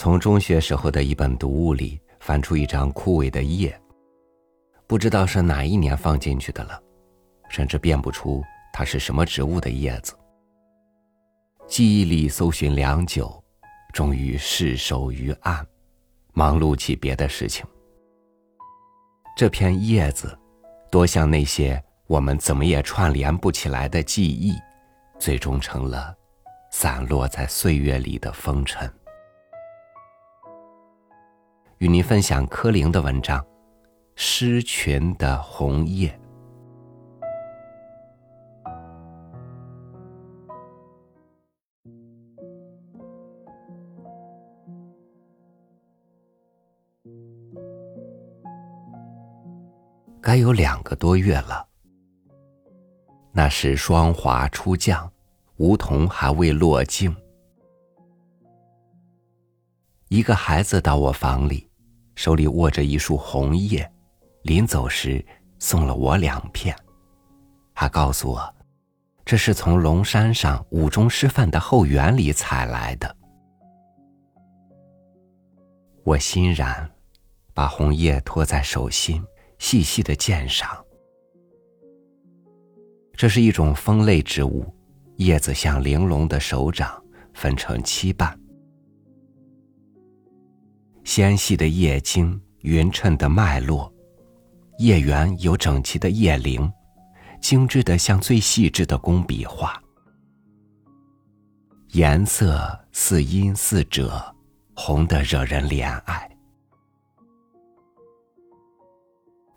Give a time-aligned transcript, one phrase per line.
[0.00, 3.78] 从中学时候的一本读物里翻出一张枯萎的叶，
[4.86, 6.82] 不知道是哪一年放进去的了，
[7.50, 8.42] 甚至辨不出
[8.72, 10.14] 它是什么植物的叶子。
[11.68, 13.44] 记忆里搜寻良久，
[13.92, 15.66] 终于释手于案，
[16.32, 17.62] 忙碌起别的事情。
[19.36, 20.34] 这片叶子，
[20.90, 24.54] 多像那些我们怎么也串联不起来的记忆，
[25.18, 26.16] 最终成了
[26.72, 28.90] 散落在岁月里的风尘。
[31.80, 33.40] 与您分享柯林的文章
[34.14, 36.10] 《狮群的红叶》。
[50.20, 51.66] 该有两个多月了。
[53.32, 55.10] 那时霜华初降，
[55.56, 57.16] 梧桐还未落尽。
[60.08, 61.69] 一个孩子到我房里，
[62.20, 63.90] 手里握着一束红叶，
[64.42, 65.24] 临走时
[65.58, 66.76] 送了我两片，
[67.72, 68.54] 还告诉我，
[69.24, 73.16] 这是从龙山上五中师范的后园里采来的。
[76.04, 76.90] 我欣然，
[77.54, 79.24] 把红叶托在手心，
[79.58, 80.68] 细细的鉴赏。
[83.14, 84.70] 这是一种风类植物，
[85.16, 88.38] 叶子像玲珑的手掌，分成七瓣。
[91.04, 93.92] 纤细的叶茎，匀称的脉络，
[94.78, 96.70] 叶缘有整齐的叶灵，
[97.40, 99.80] 精致的像最细致的工笔画，
[101.92, 104.10] 颜色似阴似赭，
[104.74, 106.30] 红得惹人怜爱。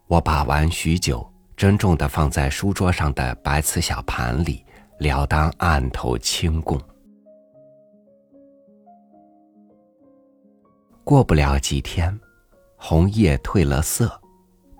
[0.08, 4.66] 我把玩许久，珍重的放在书桌上的白瓷小盘里，
[5.00, 6.80] 了当案头清供。
[11.04, 12.18] 过不了几天，
[12.78, 14.22] 红叶褪了色，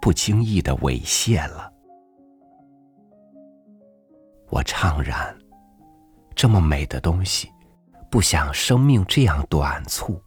[0.02, 1.72] 不经意的猥亵了。
[4.50, 5.36] 我怅然，
[6.34, 7.50] 这么美的东西，
[8.10, 10.22] 不想生命这样短促。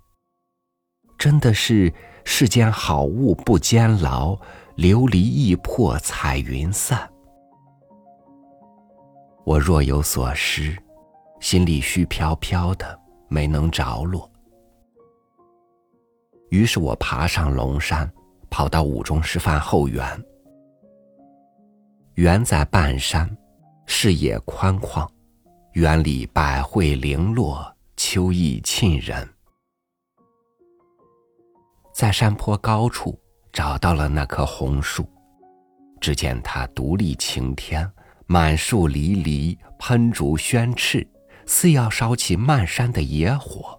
[1.16, 1.92] 真的是
[2.24, 4.34] 世间好物不坚牢，
[4.76, 7.10] 琉璃易破彩云散。
[9.44, 10.76] 我若有所失，
[11.40, 14.30] 心里虚飘飘的，没能着落。
[16.50, 18.10] 于是我爬上龙山，
[18.50, 20.04] 跑到五中师范后园。
[22.14, 23.28] 园在半山，
[23.86, 25.06] 视野宽旷，
[25.72, 29.28] 园里百卉零落，秋意沁人。
[31.92, 33.18] 在山坡高处
[33.52, 35.06] 找到了那棵红树，
[36.00, 37.90] 只见它独立擎天，
[38.26, 41.06] 满树离离，喷竹宣翅，
[41.46, 43.78] 似要烧起漫山的野火。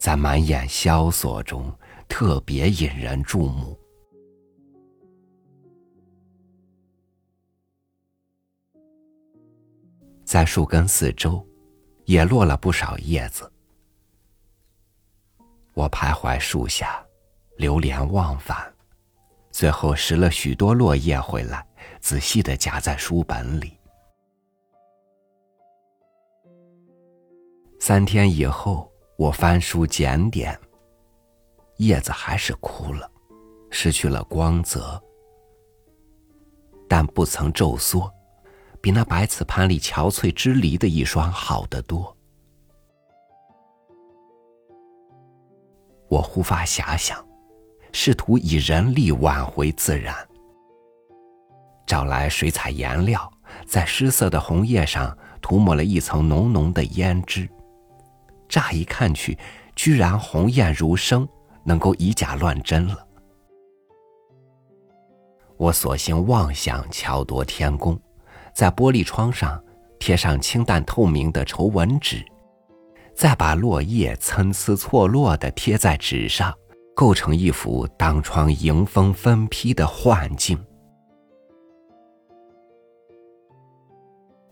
[0.00, 1.70] 在满眼萧索中，
[2.08, 3.78] 特别引人注目。
[10.24, 11.46] 在树根四周，
[12.06, 13.52] 也落了不少叶子。
[15.74, 17.04] 我徘徊树下，
[17.58, 18.72] 流连忘返，
[19.50, 21.66] 最后拾了许多落叶回来，
[22.00, 23.76] 仔细的夹在书本里。
[27.78, 28.89] 三天以后。
[29.20, 30.58] 我翻书检点，
[31.76, 33.06] 叶子还是枯了，
[33.70, 34.98] 失去了光泽，
[36.88, 38.10] 但不曾皱缩，
[38.80, 42.16] 比那白瓷盘里憔悴支离的一双好得多。
[46.08, 47.22] 我忽发遐想，
[47.92, 50.16] 试图以人力挽回自然，
[51.86, 53.30] 找来水彩颜料，
[53.66, 57.46] 在失色的红叶上涂抹了一层浓浓的胭脂。
[58.50, 59.38] 乍一看去，
[59.76, 61.26] 居然红艳如生，
[61.64, 63.06] 能够以假乱真了。
[65.56, 67.96] 我索性妄想巧夺天工，
[68.52, 69.62] 在玻璃窗上
[70.00, 72.24] 贴上清淡透明的绸纹纸，
[73.14, 76.52] 再把落叶参差错落的贴在纸上，
[76.96, 80.58] 构成一幅当窗迎风分披的幻境。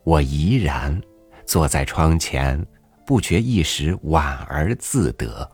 [0.04, 0.98] 我怡然
[1.44, 2.64] 坐在窗前。
[3.08, 5.50] 不觉一时婉而自得。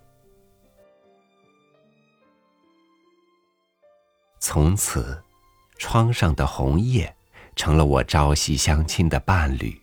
[4.40, 5.22] 从此，
[5.78, 7.14] 窗上的红叶
[7.54, 9.80] 成了我朝夕相亲的伴侣。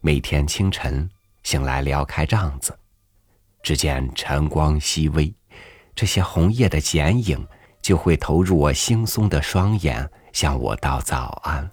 [0.00, 1.10] 每天清晨
[1.42, 2.78] 醒来撩开帐子，
[3.60, 5.34] 只见晨光熹微，
[5.96, 7.44] 这些红叶的剪影
[7.82, 11.68] 就会投入我惺忪的双眼，向我道早安。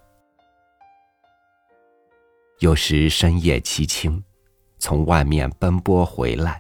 [2.59, 4.24] 有时深夜凄清，
[4.80, 6.59] 从外面奔波回来，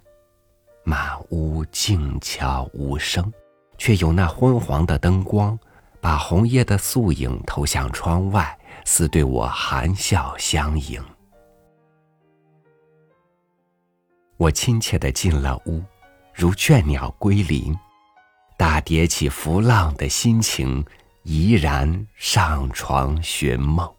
[0.83, 3.33] 满屋静悄无声，
[3.79, 5.57] 却有那昏黄的灯光，
[5.99, 8.55] 把红叶的素影投向窗外，
[8.85, 11.03] 似对我含笑相迎。
[14.37, 15.83] 我亲切地进了屋，
[16.31, 17.75] 如倦鸟归林，
[18.55, 20.85] 大叠起浮浪的心情，
[21.23, 23.91] 怡然上床寻梦。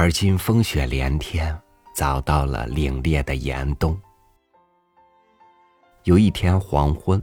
[0.00, 1.54] 而今风雪连天，
[1.94, 4.00] 早到了凛冽的严冬。
[6.04, 7.22] 有一天黄昏，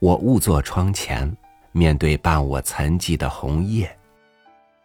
[0.00, 1.32] 我兀坐窗前，
[1.70, 3.96] 面对伴我沉寂的红叶，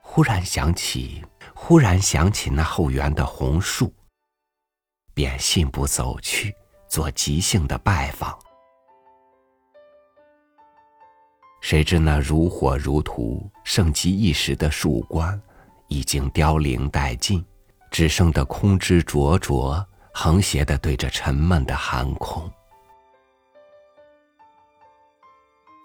[0.01, 1.25] 忽然想起。
[1.55, 3.91] 忽然想起那后园的红树，
[5.15, 6.53] 便信步走去，
[6.87, 8.37] 做即兴的拜访。
[11.59, 15.41] 谁知那如火如荼、盛极一时的树冠，
[15.87, 17.43] 已经凋零殆尽，
[17.91, 22.51] 只剩的空枝灼灼，横斜的对着沉闷的寒空。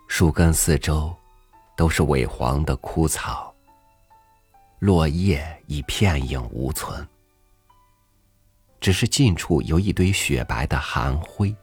[0.08, 1.14] 树根四周，
[1.76, 3.54] 都是萎黄的枯草。
[4.80, 7.06] 落叶已片影无存，
[8.80, 11.54] 只是近处有一堆雪白的寒灰，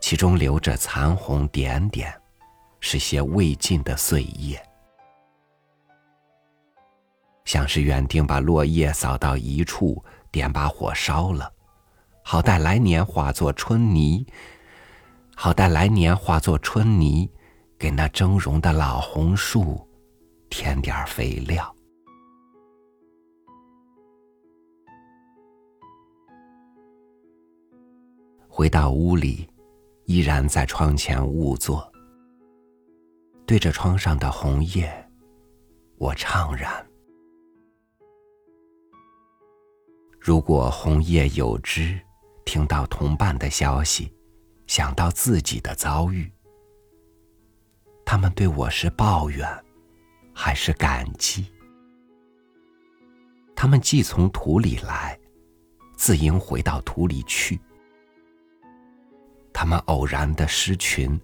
[0.00, 2.10] 其中留着残红点点，
[2.80, 4.60] 是些未尽的碎叶，
[7.48, 11.50] 像是园丁把落叶扫到一处，点把火烧了，
[12.22, 14.26] 好待来年化作春泥，
[15.34, 17.26] 好待来年化作春泥，
[17.78, 19.80] 给那峥嵘的老红树
[20.50, 21.74] 添点肥料。
[28.46, 29.48] 回到屋里，
[30.04, 31.90] 依然在窗前兀坐，
[33.46, 34.92] 对着窗上的红叶，
[35.96, 36.87] 我怅然。
[40.28, 41.98] 如果红叶有知，
[42.44, 44.12] 听到同伴的消息，
[44.66, 46.30] 想到自己的遭遇，
[48.04, 49.48] 他们对我是抱怨，
[50.34, 51.46] 还是感激？
[53.56, 55.18] 他们既从土里来，
[55.96, 57.58] 自应回到土里去。
[59.50, 61.18] 他们偶然的失群，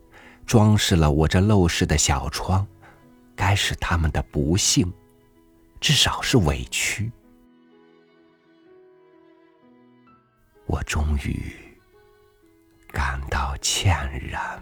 [0.46, 2.66] 装饰了我这陋室的小窗，
[3.36, 4.90] 该是他们的不幸，
[5.78, 7.12] 至少是委屈。
[10.66, 11.52] 我终于
[12.88, 13.96] 感到歉
[14.28, 14.61] 然。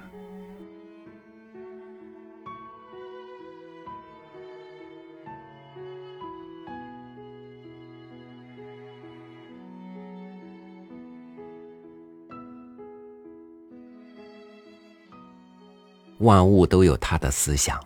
[16.19, 17.81] 万物都有它的思想，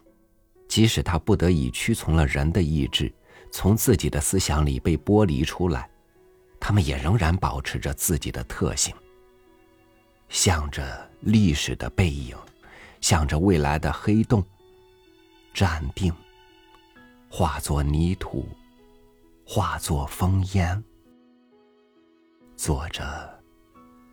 [0.69, 3.11] 即使它不得已屈从了人的意志，
[3.51, 5.89] 从自己的思想里被剥离出来，
[6.67, 8.93] 它们也仍然保持着自己的特性。
[10.29, 12.37] 向着历史的背影，
[13.01, 14.45] 向着未来的黑洞，
[15.55, 16.13] 站定，
[17.31, 18.49] 化作泥土，
[19.47, 20.83] 化作烽烟，
[22.57, 23.41] 做着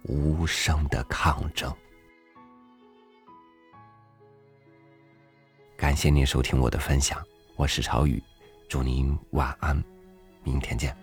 [0.04, 1.76] 无声的抗争。
[5.76, 7.20] 感谢您收听我的分享，
[7.56, 8.22] 我是朝雨，
[8.70, 9.84] 祝您晚安，
[10.44, 10.96] 明天见。